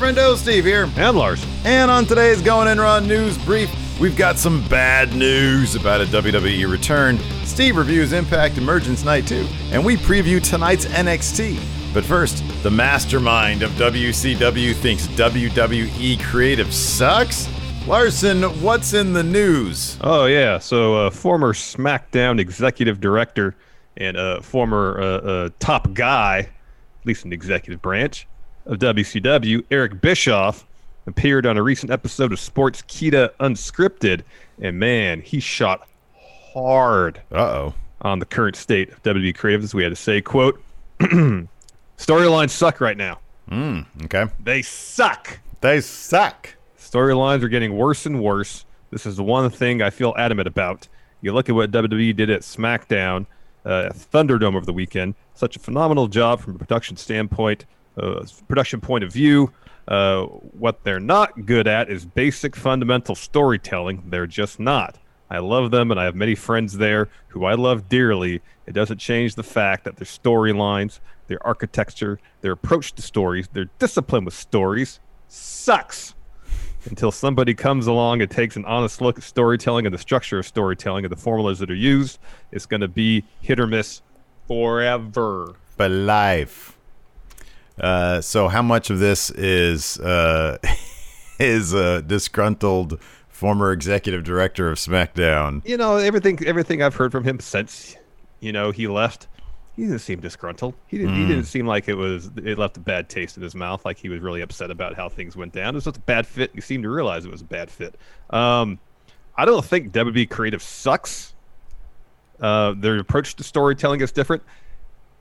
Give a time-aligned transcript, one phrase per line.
[0.00, 0.88] Friendo, Steve here.
[0.96, 1.44] And Lars.
[1.62, 3.70] And on today's Going In Raw news brief,
[4.00, 7.18] we've got some bad news about a WWE return.
[7.44, 11.62] Steve reviews Impact Emergence Night 2, and we preview tonight's NXT.
[11.92, 17.46] But first, the mastermind of WCW thinks WWE creative sucks?
[17.86, 19.98] Larson, what's in the news?
[20.00, 20.58] Oh, yeah.
[20.58, 23.54] So, uh, former SmackDown executive director
[23.98, 28.26] and uh, former uh, uh, top guy, at least in the executive branch,
[28.66, 30.66] of WCW, Eric Bischoff,
[31.06, 34.22] appeared on a recent episode of Sportskeeda Unscripted,
[34.60, 35.86] and man, he shot
[36.52, 37.74] hard Uh-oh.
[38.02, 40.62] on the current state of WWE creative, as we had to say, quote,
[41.98, 43.18] storylines suck right now.
[43.50, 44.26] Mm, okay.
[44.42, 45.40] They suck.
[45.60, 46.54] They suck.
[46.78, 48.64] Storylines are getting worse and worse.
[48.90, 50.88] This is the one thing I feel adamant about.
[51.20, 53.26] You look at what WWE did at SmackDown,
[53.64, 55.14] uh, Thunderdome over the weekend.
[55.34, 57.64] Such a phenomenal job from a production standpoint,
[58.00, 59.52] uh, production point of view.
[59.88, 64.02] Uh, what they're not good at is basic fundamental storytelling.
[64.06, 64.98] They're just not.
[65.30, 68.40] I love them, and I have many friends there who I love dearly.
[68.66, 73.66] It doesn't change the fact that their storylines, their architecture, their approach to stories, their
[73.78, 76.14] discipline with stories sucks
[76.86, 80.46] until somebody comes along and takes an honest look at storytelling and the structure of
[80.46, 82.18] storytelling and the formulas that are used.
[82.50, 84.02] It's going to be hit or miss
[84.48, 85.54] forever.
[85.76, 86.79] For life.
[87.80, 90.58] Uh, so how much of this is uh,
[91.38, 95.66] is a disgruntled former executive director of SmackDown?
[95.66, 97.96] You know, everything everything I've heard from him since
[98.40, 99.28] you know he left,
[99.76, 100.74] he didn't seem disgruntled.
[100.88, 103.54] He didn't, he didn't seem like it was it left a bad taste in his
[103.54, 105.74] mouth, like he was really upset about how things went down.
[105.74, 106.50] It was just a bad fit.
[106.54, 107.94] He seemed to realize it was a bad fit.
[108.28, 108.78] Um,
[109.36, 111.34] I don't think WB Creative sucks.
[112.38, 114.42] Uh, their approach to storytelling is different.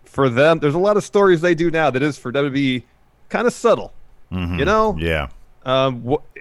[0.09, 2.84] For them, there's a lot of stories they do now that is for WB
[3.30, 3.94] kind of subtle.
[4.31, 5.28] You know, Yeah.
[5.66, 6.40] um, wh-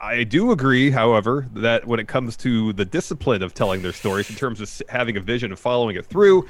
[0.00, 4.30] I do agree, however, that when it comes to the discipline of telling their stories,
[4.30, 6.48] in terms of having a vision and following it through,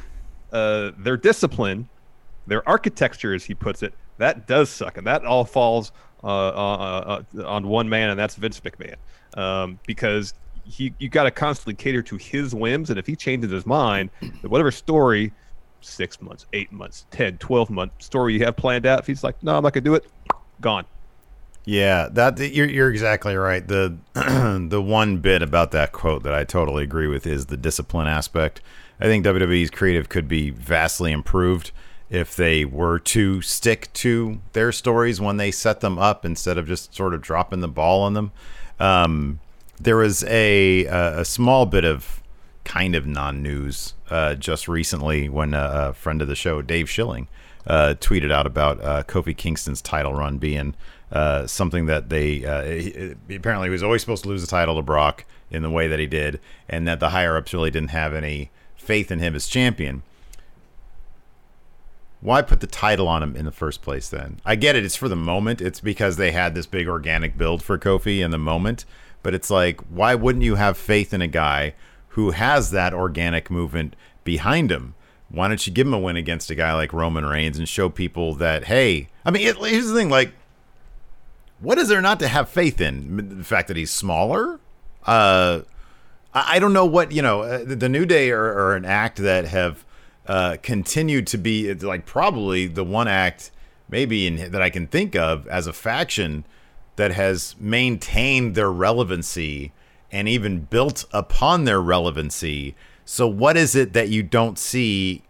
[0.53, 1.89] uh, their discipline,
[2.47, 5.91] their architecture, as he puts it, that does suck, and that all falls
[6.25, 8.97] uh, uh, uh, on one man, and that's Vince McMahon,
[9.41, 10.35] um, because
[10.65, 14.11] he you got to constantly cater to his whims, and if he changes his mind,
[14.43, 15.33] whatever story,
[15.81, 19.43] six months, eight months, 10, 12 month story you have planned out, if he's like,
[19.43, 20.07] no, I'm not gonna do it,
[20.61, 20.85] gone.
[21.65, 23.67] Yeah, that you're you're exactly right.
[23.67, 23.99] The
[24.71, 28.63] the one bit about that quote that I totally agree with is the discipline aspect.
[28.99, 31.73] I think WWE's creative could be vastly improved
[32.09, 36.67] if they were to stick to their stories when they set them up instead of
[36.67, 38.33] just sort of dropping the ball on them.
[38.81, 39.41] Um,
[39.79, 42.23] there was a, a small bit of
[42.69, 47.27] kind of non-news uh, just recently when a, a friend of the show, Dave Schilling,
[47.67, 50.75] uh, tweeted out about uh, Kofi Kingston's title run being
[51.11, 54.77] uh, something that they uh, he, he apparently was always supposed to lose the title
[54.77, 57.91] to Brock in the way that he did, and that the higher ups really didn't
[57.91, 60.03] have any faith in him as champion.
[62.21, 64.41] Why put the title on him in the first place then?
[64.45, 65.63] I get it, it's for the moment.
[65.63, 68.85] It's because they had this big organic build for Kofi in the moment.
[69.23, 71.75] but it's like, why wouldn't you have faith in a guy
[72.09, 73.95] who has that organic movement
[74.25, 74.95] behind him?
[75.31, 77.89] Why don't you give him a win against a guy like Roman Reigns and show
[77.89, 80.33] people that, hey, I mean, it, here's the thing, like,
[81.61, 83.39] what is there not to have faith in?
[83.39, 84.61] The fact that he's smaller?
[85.05, 85.63] Uh,
[86.33, 89.47] I don't know what, you know, uh, the New Day are, are an act that
[89.47, 89.85] have
[90.27, 93.51] uh, continued to be like probably the one act
[93.89, 96.45] maybe in, that I can think of as a faction
[96.97, 99.73] that has maintained their relevancy
[100.11, 102.75] and even built upon their relevancy.
[103.05, 105.23] So, what is it that you don't see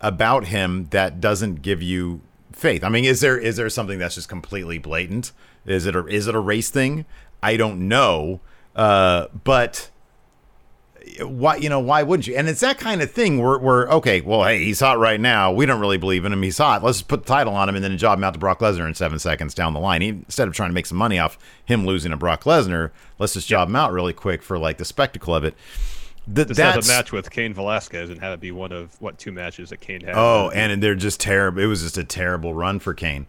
[0.00, 2.20] about him that doesn't give you
[2.52, 2.84] faith?
[2.84, 5.32] I mean, is there is there something that's just completely blatant?
[5.64, 7.04] Is it a, is it a race thing?
[7.42, 8.40] I don't know,
[8.74, 9.90] uh, but
[11.20, 14.20] why you know why wouldn't you and it's that kind of thing where, where okay
[14.20, 17.02] well hey he's hot right now we don't really believe in him he's hot let's
[17.02, 19.18] put the title on him and then job him out to Brock Lesnar in seven
[19.18, 22.10] seconds down the line he, instead of trying to make some money off him losing
[22.10, 25.44] to Brock Lesnar let's just job him out really quick for like the spectacle of
[25.44, 25.54] it
[26.26, 29.16] the, just have a match with Cain Velasquez and have it be one of what
[29.16, 30.14] two matches that Cain had.
[30.16, 31.62] Oh, and they're just terrible.
[31.62, 33.28] It was just a terrible run for Cain.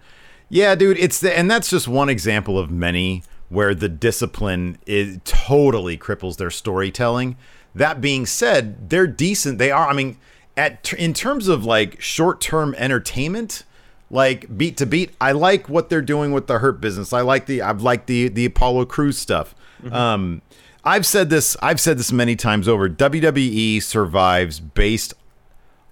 [0.50, 5.20] Yeah, dude, it's the, and that's just one example of many where the discipline is
[5.24, 7.38] totally cripples their storytelling.
[7.78, 9.58] That being said, they're decent.
[9.58, 9.88] They are.
[9.88, 10.18] I mean,
[10.56, 13.64] at in terms of like short term entertainment,
[14.10, 17.14] like beat to beat, I like what they're doing with the Hurt business.
[17.14, 19.56] I like the I've liked the the Apollo Crews stuff.
[19.84, 19.94] Mm-hmm.
[19.94, 20.42] Um,
[20.84, 21.56] I've said this.
[21.62, 22.90] I've said this many times over.
[22.90, 25.14] WWE survives based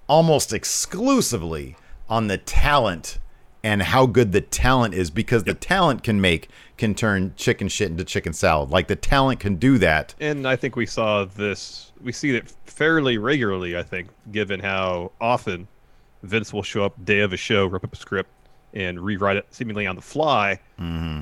[0.08, 1.76] almost exclusively
[2.10, 3.18] on the talent
[3.66, 7.90] and how good the talent is because the talent can make can turn chicken shit
[7.90, 8.70] into chicken salad.
[8.70, 10.14] Like the talent can do that.
[10.20, 15.14] And I think we saw this we see it fairly regularly, I think, given how
[15.20, 15.68] often
[16.22, 18.30] Vince will show up day of a show, rip up a script
[18.76, 20.60] and rewrite it seemingly on the fly.
[20.80, 21.22] Mm-hmm.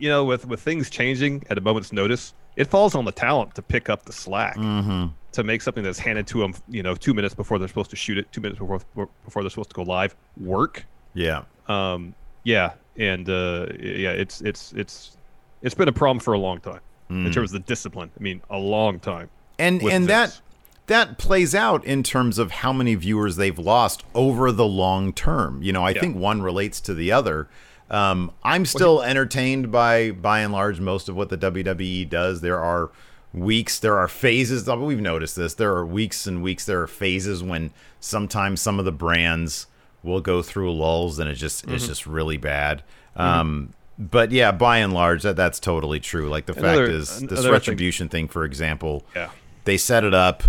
[0.00, 3.54] You know, with with things changing at a moment's notice, it falls on the talent
[3.54, 4.56] to pick up the slack.
[4.56, 5.06] Mm-hmm.
[5.34, 7.96] To make something that's handed to them, you know, two minutes before they're supposed to
[7.96, 8.80] shoot it, two minutes before
[9.24, 10.84] before they're supposed to go live, work.
[11.14, 11.44] Yeah.
[11.68, 12.14] Um,
[12.44, 15.16] yeah, and uh, yeah, it's it's it's
[15.62, 16.80] it's been a problem for a long time
[17.10, 17.26] mm.
[17.26, 18.10] in terms of the discipline.
[18.18, 19.30] I mean, a long time.
[19.58, 20.40] And and that
[20.86, 25.62] that plays out in terms of how many viewers they've lost over the long term.
[25.62, 26.00] You know, I yeah.
[26.00, 27.48] think one relates to the other.
[27.90, 32.40] Um, I'm still entertained by by and large most of what the WWE does.
[32.40, 32.90] There are
[33.32, 34.66] weeks, there are phases.
[34.68, 35.54] We've noticed this.
[35.54, 36.64] There are weeks and weeks.
[36.64, 39.66] There are phases when sometimes some of the brands
[40.02, 41.74] will go through lulls and it just mm-hmm.
[41.74, 42.82] it's just really bad.
[43.16, 43.20] Mm-hmm.
[43.20, 46.28] Um, but yeah, by and large, that that's totally true.
[46.30, 48.26] Like the another, fact is, this retribution thing.
[48.26, 49.30] thing, for example, yeah,
[49.64, 50.42] they set it up.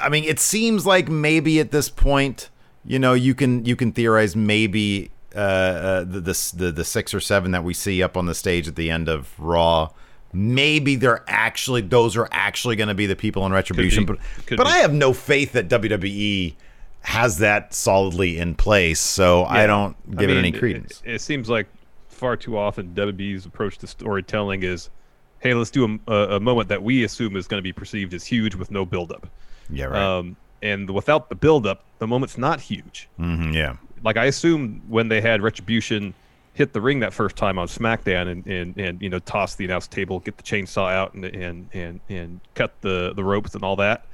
[0.00, 2.50] I mean, it seems like maybe at this point,
[2.84, 7.14] you know, you can you can theorize maybe uh, uh, the, the the the six
[7.14, 9.90] or seven that we see up on the stage at the end of Raw.
[10.32, 14.18] Maybe they're actually those are actually going to be the people in Retribution, but
[14.56, 14.66] but.
[14.66, 16.54] I have no faith that WWE
[17.02, 19.48] has that solidly in place, so yeah.
[19.48, 21.02] I don't give I mean, it any credence.
[21.04, 21.66] It, it, seems like
[22.08, 24.90] far too often WWE's approach to storytelling is,
[25.38, 28.24] "Hey, let's do a, a moment that we assume is going to be perceived as
[28.24, 29.28] huge with no buildup."
[29.70, 30.02] Yeah, right.
[30.02, 33.08] Um, and without the buildup, the moment's not huge.
[33.18, 33.76] Mm-hmm, yeah.
[34.04, 36.14] Like I assume when they had Retribution
[36.52, 39.64] hit the ring that first time on SmackDown and, and, and you know toss the
[39.64, 43.64] announce table, get the chainsaw out and and and and cut the the ropes and
[43.64, 44.04] all that.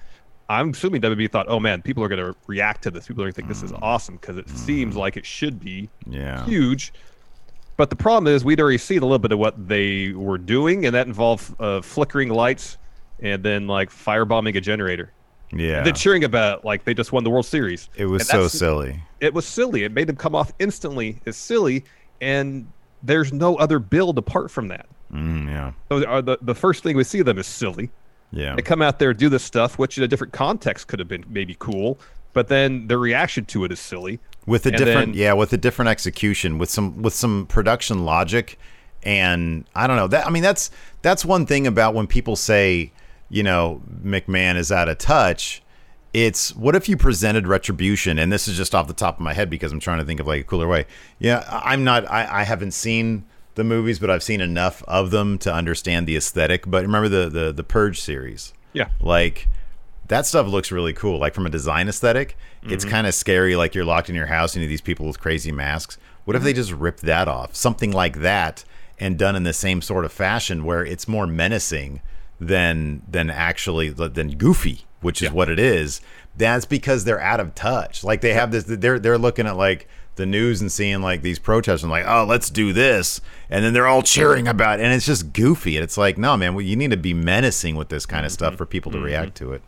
[0.49, 3.07] I'm assuming WWE thought, oh man, people are going to react to this.
[3.07, 3.79] People are going to think this is mm.
[3.83, 4.57] awesome because it mm.
[4.57, 6.45] seems like it should be yeah.
[6.45, 6.93] huge.
[7.77, 10.87] But the problem is, we'd already seen a little bit of what they were doing,
[10.87, 12.79] and that involved uh, flickering lights
[13.21, 15.13] and then like firebombing a generator.
[15.53, 15.83] Yeah.
[15.83, 17.89] Then cheering about like they just won the World Series.
[17.97, 19.01] It was so silly.
[19.21, 19.85] It was silly.
[19.85, 21.85] It made them come off instantly as silly,
[22.21, 22.67] and
[23.03, 24.87] there's no other build apart from that.
[25.13, 25.73] Mm, yeah.
[25.89, 27.91] So uh, the the first thing we see them is silly.
[28.37, 28.55] Yeah.
[28.55, 31.25] They come out there, do this stuff, which in a different context could have been
[31.29, 31.99] maybe cool,
[32.35, 34.21] but then their reaction to it is silly.
[34.45, 38.05] With a and different, then, yeah, with a different execution, with some with some production
[38.05, 38.59] logic,
[39.03, 40.27] and I don't know that.
[40.27, 40.71] I mean, that's
[41.03, 42.93] that's one thing about when people say,
[43.31, 45.63] you know, McMahon is out of touch.
[46.13, 49.33] It's what if you presented retribution, and this is just off the top of my
[49.33, 50.87] head because I'm trying to think of like a cooler way.
[51.19, 52.09] Yeah, I'm not.
[52.09, 53.25] I, I haven't seen
[53.57, 56.65] the movies, but I've seen enough of them to understand the aesthetic.
[56.67, 58.55] But remember the the the Purge series?
[58.73, 58.91] Yeah.
[59.01, 59.49] Like
[60.09, 61.19] that stuff looks really cool.
[61.19, 62.37] Like from a design esthetic
[62.67, 62.75] mm-hmm.
[62.75, 63.57] it's kind of scary.
[63.57, 65.99] Like you're locked in your house and you these people with crazy masks.
[66.25, 66.43] What mm-hmm.
[66.43, 67.55] if they just ripped that off?
[67.55, 68.65] Something like that
[68.99, 72.01] and done in the same sort of fashion where it's more menacing
[72.41, 75.35] than than actually than goofy, which is yeah.
[75.35, 76.01] what it is.
[76.37, 78.05] That's because they're out of touch.
[78.05, 81.39] Like they have this they're they're looking at like the news and seeing like these
[81.39, 83.21] protests and like, oh, let's do this,
[83.51, 84.85] and then they're all cheering about, it.
[84.85, 85.77] and it's just goofy.
[85.77, 88.33] And it's like, no, man, well, you need to be menacing with this kind of
[88.33, 89.63] stuff for people to react to it.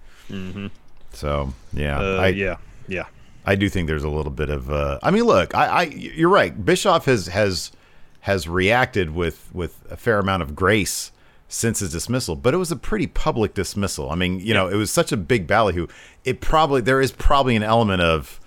[1.12, 3.04] So yeah, Uh, I, yeah, yeah.
[3.44, 4.70] I do think there's a little bit of.
[4.70, 6.64] Uh, I mean, look, I, I you're right.
[6.64, 7.72] Bischoff has has
[8.20, 11.12] has reacted with with a fair amount of grace
[11.48, 14.10] since his dismissal, but it was a pretty public dismissal.
[14.10, 15.86] I mean, you know, it was such a big ballyhoo.
[16.24, 18.38] It probably there is probably an element of,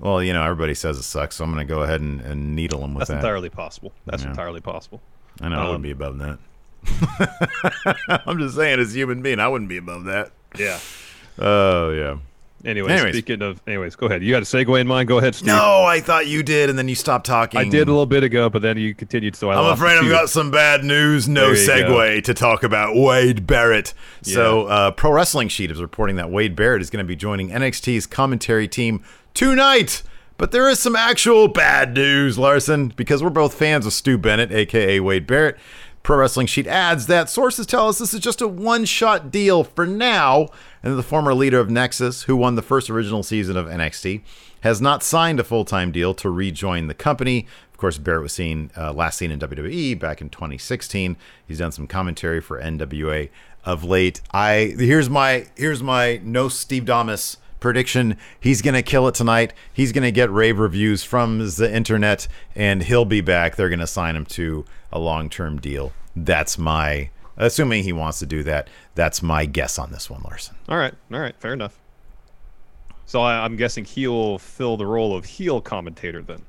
[0.00, 2.54] well, you know, everybody says it sucks, so I'm going to go ahead and, and
[2.54, 3.14] needle them with that.
[3.14, 3.26] That's that.
[3.28, 3.92] entirely possible.
[4.06, 4.30] That's Yeah.
[4.30, 5.00] entirely possible.
[5.40, 6.38] I know I wouldn't um, be above that.
[8.26, 10.30] I'm just saying, as a human being, I wouldn't be above that.
[10.56, 10.78] Yeah.
[11.38, 12.16] Oh yeah.
[12.64, 13.14] Anyways, Anyways.
[13.14, 14.24] speaking of, anyways, go ahead.
[14.24, 15.06] You got a segue in mind?
[15.06, 15.46] Go ahead, Steve.
[15.46, 17.60] No, I thought you did, and then you stopped talking.
[17.60, 20.10] I did a little bit ago, but then you continued, so I I'm afraid I've
[20.10, 21.28] got some bad news.
[21.28, 23.94] No segue to talk about Wade Barrett.
[24.22, 27.50] So, uh, Pro Wrestling Sheet is reporting that Wade Barrett is going to be joining
[27.50, 29.04] NXT's commentary team
[29.38, 30.02] tonight.
[30.36, 34.50] But there is some actual bad news, Larson, because we're both fans of Stu Bennett,
[34.50, 35.56] aka Wade Barrett.
[36.02, 39.62] Pro Wrestling Sheet adds that sources tell us this is just a one shot deal
[39.62, 40.48] for now,
[40.82, 44.22] and the former leader of Nexus, who won the first original season of NXT,
[44.62, 47.46] has not signed a full time deal to rejoin the company.
[47.70, 51.16] Of course, Barrett was seen uh, last seen in WWE back in 2016.
[51.46, 53.28] He's done some commentary for NWA
[53.64, 54.20] of late.
[54.32, 58.16] I here's my here's my no Steve Damas prediction.
[58.40, 59.52] He's gonna kill it tonight.
[59.72, 63.56] He's gonna get rave reviews from the internet, and he'll be back.
[63.56, 65.92] They're gonna sign him to a long term deal.
[66.16, 68.68] That's my assuming he wants to do that.
[68.94, 70.56] That's my guess on this one, Larson.
[70.68, 71.78] All right, all right, fair enough.
[73.06, 76.42] So I, I'm guessing he'll fill the role of heel commentator then,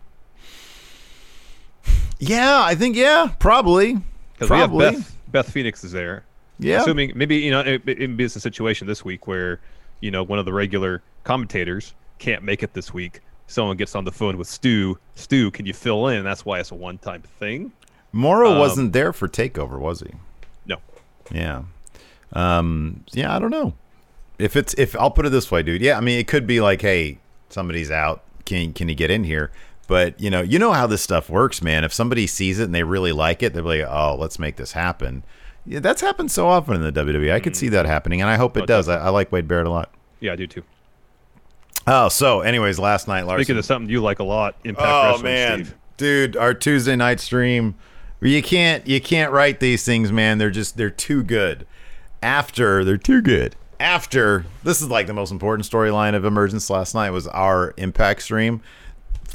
[2.19, 3.93] Yeah, I think yeah, probably.
[4.33, 4.91] because we have Probably.
[4.91, 5.15] Beth.
[5.29, 6.23] Beth Phoenix is there.
[6.57, 6.81] Yeah.
[6.81, 9.61] Assuming maybe you know it, it, it's a situation this week where
[10.01, 13.21] you know one of the regular commentators can't make it this week.
[13.47, 14.99] Someone gets on the phone with Stu.
[15.15, 16.23] Stu, can you fill in?
[16.23, 17.71] That's why it's a one-time thing.
[18.11, 20.11] Morrow Um, wasn't there for Takeover, was he?
[20.65, 20.77] No.
[21.31, 21.63] Yeah.
[22.33, 23.73] Um, yeah, I don't know.
[24.37, 25.81] If it's if I'll put it this way, dude.
[25.81, 28.23] Yeah, I mean it could be like, hey, somebody's out.
[28.45, 29.51] Can can you get in here?
[29.87, 31.83] But you know, you know how this stuff works, man.
[31.83, 34.73] If somebody sees it and they really like it, they're like, oh, let's make this
[34.73, 35.23] happen.
[35.69, 37.31] Yeah, that's happened so often in the WWE.
[37.31, 37.71] I could see mm.
[37.71, 38.89] that happening, and I hope it Oh, does.
[38.89, 39.93] I, I like Wade Barrett a lot.
[40.19, 40.63] Yeah, I do too.
[41.85, 43.45] Oh, so anyways, last night, Larson.
[43.45, 45.05] Speaking of something you like a lot, Impact Wrestling.
[45.05, 45.75] Oh Wrestling, man, Steve.
[45.97, 47.75] dude, our Tuesday night stream.
[48.19, 50.39] You can't you can't write these things, man.
[50.39, 51.67] They're just they're too good.
[52.23, 53.55] After they're too good.
[53.79, 58.23] After this is like the most important storyline of Emergence last night was our Impact
[58.23, 58.61] stream.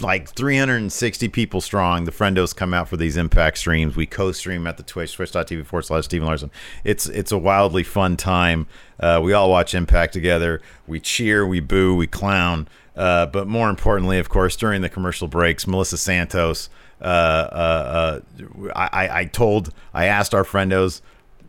[0.01, 2.05] Like 360 people strong.
[2.05, 3.95] The friendos come out for these Impact streams.
[3.97, 6.51] We co-stream at the Twitch, twitch.tv forward slash Stephen Larson.
[6.83, 8.67] It's it's a wildly fun time.
[8.99, 10.61] Uh, we all watch Impact together.
[10.87, 12.67] We cheer, we boo, we clown.
[12.97, 16.69] Uh, but more importantly, of course, during the commercial breaks, Melissa Santos,
[17.01, 21.01] uh, uh, uh, I, I- told, I asked our friendos,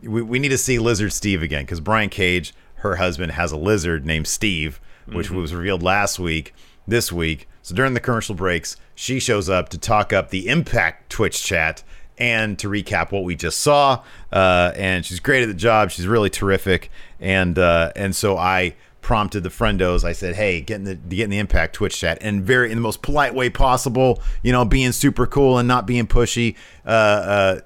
[0.02, 3.56] we, we need to see Lizard Steve again because Brian Cage, her husband, has a
[3.56, 6.52] lizard named Steve, which was revealed last week,
[6.86, 7.48] this week.
[7.66, 11.82] So during the commercial breaks, she shows up to talk up the Impact Twitch chat
[12.16, 14.04] and to recap what we just saw.
[14.32, 15.90] Uh, and she's great at the job.
[15.90, 16.92] She's really terrific.
[17.18, 20.04] And uh, and so I prompted the friendos.
[20.04, 22.78] I said, "Hey, get in the get in the Impact Twitch chat, and very in
[22.78, 24.22] the most polite way possible.
[24.44, 26.54] You know, being super cool and not being pushy.
[26.86, 27.60] Uh, uh,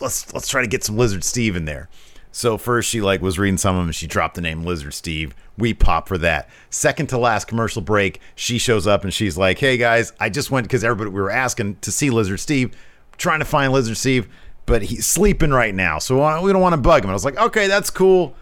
[0.00, 1.88] let's let's try to get some Lizard Steve in there."
[2.34, 4.92] So first she like was reading some of them and she dropped the name Lizard
[4.92, 5.36] Steve.
[5.56, 6.50] We pop for that.
[6.68, 10.50] Second to last commercial break, she shows up and she's like, "Hey guys, I just
[10.50, 12.76] went because everybody we were asking to see Lizard Steve,
[13.18, 14.26] trying to find Lizard Steve,
[14.66, 17.24] but he's sleeping right now, so we don't want to bug him." And I was
[17.24, 18.34] like, "Okay, that's cool."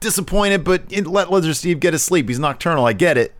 [0.00, 2.28] Disappointed, but let Lizard Steve get his sleep.
[2.28, 2.84] He's nocturnal.
[2.84, 3.34] I get it.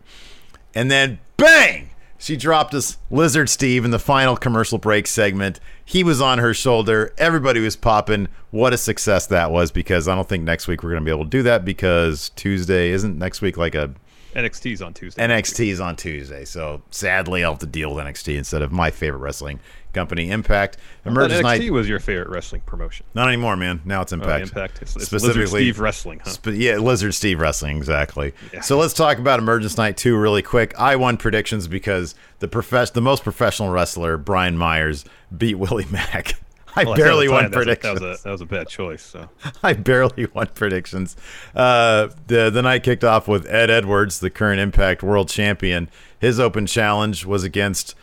[0.73, 1.90] And then bang!
[2.21, 5.59] She dropped us Lizard Steve in the final commercial break segment.
[5.83, 7.15] He was on her shoulder.
[7.17, 8.27] Everybody was popping.
[8.51, 11.11] What a success that was because I don't think next week we're going to be
[11.11, 13.95] able to do that because Tuesday isn't next week like a
[14.35, 15.25] NXT's on Tuesday.
[15.27, 16.45] NXT is on Tuesday.
[16.45, 19.59] So sadly, I'll have to deal with NXT instead of my favorite wrestling
[19.93, 20.77] company, Impact.
[21.03, 21.71] But Emergence NXT Night.
[21.71, 23.05] was your favorite wrestling promotion.
[23.13, 23.81] Not anymore, man.
[23.85, 24.43] Now it's Oh, Impact.
[24.49, 24.81] Impact.
[24.81, 26.29] It's, it's Specifically- Lizard Steve Wrestling, huh?
[26.31, 28.33] Sp- yeah, Lizard Steve Wrestling, exactly.
[28.53, 28.61] Yeah.
[28.61, 30.73] So let's talk about Emergence Night 2 really quick.
[30.79, 35.05] I won predictions because the profess- the most professional wrestler, Brian Myers,
[35.37, 36.33] beat Willie Mack.
[36.73, 37.99] I Well, barely won that was a- predictions.
[37.99, 39.03] That was, a, that was a bad choice.
[39.03, 39.27] So
[39.63, 41.17] I barely won predictions.
[41.53, 45.89] Uh, the the night kicked off with Ed Edwards, the current Impact World Champion.
[46.17, 47.93] His open challenge was against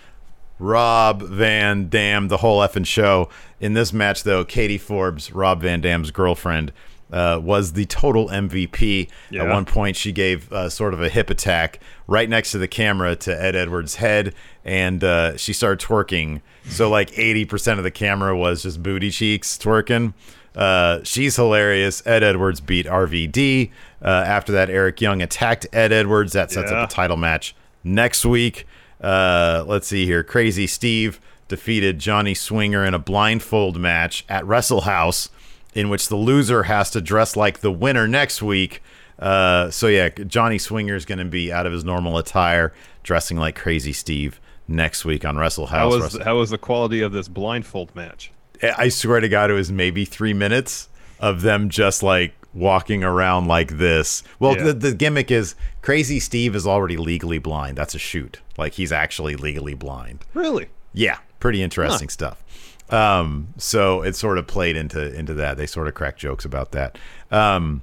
[0.58, 3.28] Rob Van Dam, the whole effing show.
[3.60, 6.72] In this match, though, Katie Forbes, Rob Van Dam's girlfriend,
[7.12, 9.08] uh, was the total MVP.
[9.30, 9.44] Yeah.
[9.44, 12.68] At one point, she gave uh, sort of a hip attack right next to the
[12.68, 14.34] camera to Ed Edwards' head,
[14.64, 16.42] and uh, she started twerking.
[16.68, 20.12] So, like 80% of the camera was just booty cheeks twerking.
[20.54, 22.02] Uh, she's hilarious.
[22.06, 23.70] Ed Edwards beat RVD.
[24.02, 26.32] Uh, after that, Eric Young attacked Ed Edwards.
[26.32, 26.78] That sets Yeah.
[26.82, 28.66] up a title match next week.
[29.00, 30.22] Uh, let's see here.
[30.22, 35.30] Crazy Steve defeated Johnny Swinger in a blindfold match at Wrestle House,
[35.74, 38.82] in which the loser has to dress like the winner next week.
[39.18, 43.36] Uh, so yeah, Johnny Swinger is going to be out of his normal attire, dressing
[43.36, 45.92] like Crazy Steve next week on Wrestle How House.
[45.94, 48.30] was Wrestle- how was the quality of this blindfold match?
[48.76, 50.88] I swear to God, it was maybe three minutes
[51.20, 54.22] of them just like walking around like this.
[54.38, 54.64] Well, Yeah.
[54.64, 57.76] the, the gimmick is Crazy Steve is already legally blind.
[57.78, 58.40] That's a shoot.
[58.56, 60.24] Like he's actually legally blind.
[60.34, 60.68] Really?
[60.92, 62.42] Yeah, pretty interesting stuff.
[62.90, 65.56] Um, so it sort of played into into that.
[65.58, 66.98] They sort of cracked jokes about that.
[67.30, 67.82] Um,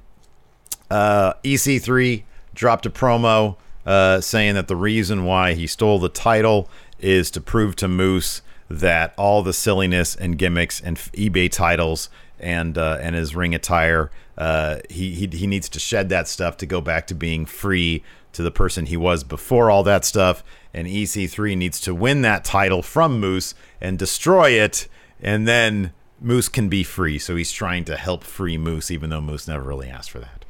[0.90, 3.56] uh, EC3 dropped a promo
[3.86, 8.42] uh, saying that the reason why he stole the title is to prove to Moose
[8.70, 14.12] that all the silliness and gimmicks and eBay titles and uh, and his ring attire,
[14.38, 18.04] uh, he, he he needs to shed that stuff to go back to being free
[18.34, 20.44] to the person he was before all that stuff.
[20.74, 24.88] And EC3 needs to win that title from Moose and destroy it,
[25.22, 27.18] and then Moose can be free.
[27.18, 30.46] So he's trying to help free Moose, even though Moose never really asked for that.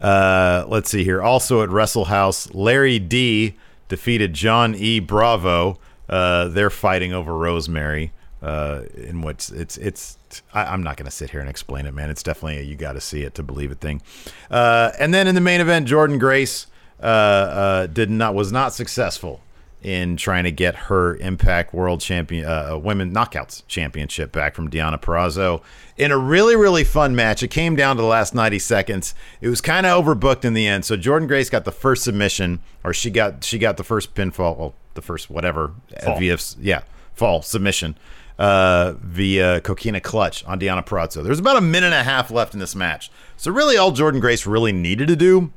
[0.00, 1.22] Uh, let's see here.
[1.22, 3.54] Also at Wrestle House, Larry D
[3.88, 4.98] defeated John E.
[4.98, 5.78] Bravo.
[6.08, 8.12] Uh, they're fighting over Rosemary.
[8.42, 10.18] Uh, in which it's it's
[10.54, 12.08] I, I'm not going to sit here and explain it, man.
[12.08, 14.00] It's definitely a you got to see it to believe it thing.
[14.50, 16.66] Uh, and then in the main event, Jordynne Grace
[17.02, 19.40] uh, uh, did not was not successful
[19.82, 25.00] in trying to get her Impact World Champion uh, Women Knockouts Championship back from Deonna
[25.00, 25.62] Purrazzo
[25.96, 27.42] in a really really fun match.
[27.42, 29.14] It came down to the last 90 seconds.
[29.40, 30.84] It was kind of overbooked in the end.
[30.84, 34.56] So Jordynne Grace got the first submission, or she got she got the first pinfall,
[34.56, 35.72] well, the first whatever
[36.02, 36.18] Fall.
[36.18, 36.82] via yeah
[37.14, 37.96] fall submission
[38.42, 41.22] uh, via Coquina Clutch on Deonna Purrazzo.
[41.22, 43.08] There's about a minute and a half left in this match.
[43.36, 45.52] So really, all Jordynne Grace really needed to do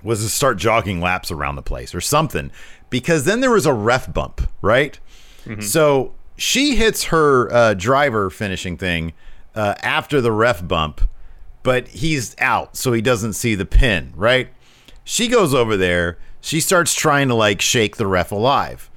[0.00, 2.52] was to start jogging laps around the place or something
[2.90, 5.00] because then there was a ref bump, right?
[5.60, 9.12] So she hits her uh, driver finishing thing
[9.56, 11.00] uh, after the ref bump,
[11.64, 14.48] but he's out, so he doesn't see the pin, right?
[15.02, 16.18] She goes over there.
[16.40, 18.88] She starts trying to like shake the ref alive.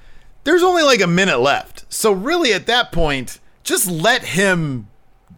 [0.44, 1.73] There's only like a minute left.
[1.94, 4.88] So really at that point, just let him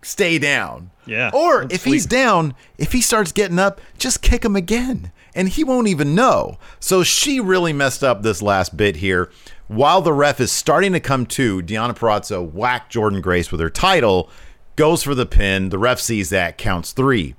[0.03, 0.91] stay down.
[1.05, 5.13] Yeah, Or if he's down, if he starts getting up, just kick him again.
[5.37, 6.59] And he won't even know.
[6.81, 9.31] So she really messed up this last bit here.
[9.69, 13.71] While the ref is starting to come to, Deonna Purrazzo whacked Jordynne Grace with her
[13.71, 14.31] title,
[14.75, 15.69] goes for the pin.
[15.69, 17.37] The ref sees that, counts three.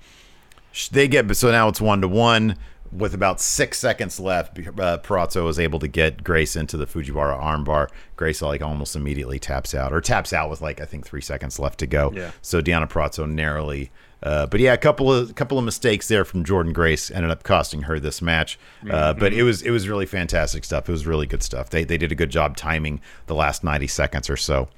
[0.91, 2.55] They get so now it's one to one
[2.91, 4.57] with about six seconds left.
[4.59, 7.89] Uh, Purrazzo was able to get Grace into the Fujiwara armbar.
[8.15, 11.59] Grace like almost immediately taps out, or taps out with like I think three seconds
[11.59, 12.11] left to go.
[12.13, 12.31] Yeah.
[12.41, 13.91] So Deonna Purrazzo narrowly.
[14.23, 17.43] Uh, but yeah, a couple of couple of mistakes there from Jordynne Grace ended up
[17.43, 18.57] costing her this match.
[18.89, 20.89] Uh, but it was it was really fantastic stuff.
[20.89, 21.69] It was really good stuff.
[21.69, 24.69] They they did a good job timing the last ninety seconds or so.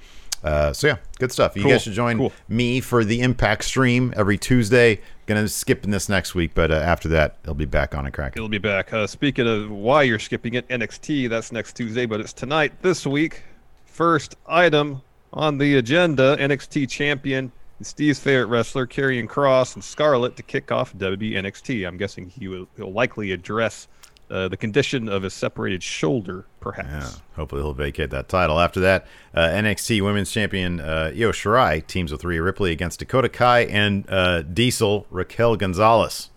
[0.44, 1.56] Uh, so yeah, good stuff.
[1.56, 1.72] You Cool.
[1.72, 2.32] guys should join Cool.
[2.48, 5.02] me for the Impact stream every Tuesday.
[5.26, 8.12] Gonna skip in this next week, but uh, after that, it'll be back on a
[8.12, 8.34] crack.
[8.36, 8.92] It'll be back.
[8.94, 13.06] Uh, speaking of why you're skipping it, NXT, that's next Tuesday, but it's tonight, this
[13.06, 13.44] week.
[13.86, 15.02] First item
[15.34, 20.94] on the agenda NXT champion, Steve's favorite wrestler, Karrion Kross, and Scarlett to kick off
[20.96, 21.86] WWE NXT.
[21.88, 23.88] I'm guessing he will he'll likely address
[24.30, 26.90] uh, the condition of his separated shoulder, perhaps.
[27.16, 28.60] Yeah, hopefully he'll vacate that title.
[28.60, 33.30] After that, uh, NXT Women's Champion uh, Io Shirai teams with Rhea Ripley against Dakota
[33.30, 36.30] Kai and uh, Diesel Raquel Gonzalez.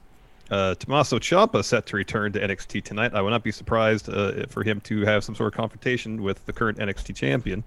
[0.51, 3.15] Uh, Tommaso Ciampa set to return to NXT tonight.
[3.15, 6.45] I would not be surprised uh, for him to have some sort of confrontation with
[6.45, 7.65] the current NXT champion.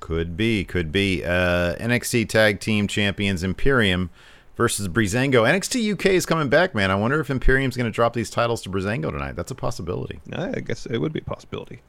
[0.00, 1.22] Could be, could be.
[1.22, 4.10] Uh, NXT Tag Team Champions Imperium
[4.56, 5.42] versus Breezango.
[5.48, 6.90] NXT UK is coming back, man.
[6.90, 9.36] I wonder if Imperium's going to drop these titles to Breezango tonight.
[9.36, 10.20] That's a possibility.
[10.32, 11.80] I guess it would be a possibility.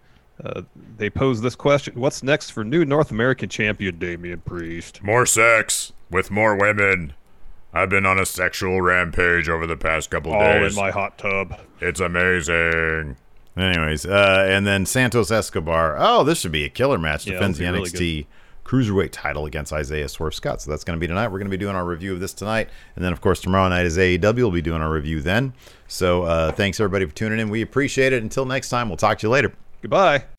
[0.43, 0.63] Uh,
[0.97, 5.01] they pose this question: What's next for new North American champion Damian Priest?
[5.01, 7.13] More sex with more women.
[7.73, 10.75] I've been on a sexual rampage over the past couple All days.
[10.77, 11.57] in my hot tub.
[11.81, 13.17] it's amazing.
[13.57, 15.95] Anyways, uh, and then Santos Escobar.
[15.97, 17.25] Oh, this should be a killer match.
[17.25, 18.25] Yeah, Defends the it'll be NXT
[18.65, 20.61] Cruiserweight title against Isaiah Swerve Scott.
[20.61, 21.27] So that's going to be tonight.
[21.27, 22.69] We're going to be doing our review of this tonight.
[22.95, 24.35] And then, of course, tomorrow night is AEW.
[24.35, 25.53] We'll be doing our review then.
[25.87, 27.49] So uh, thanks, everybody, for tuning in.
[27.49, 28.23] We appreciate it.
[28.23, 29.53] Until next time, we'll talk to you later.
[29.81, 30.25] Goodbye.